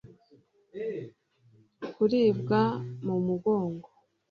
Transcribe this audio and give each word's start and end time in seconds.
kuribwa 1.93 2.61
mu 3.05 3.15
mugongo 3.25 3.89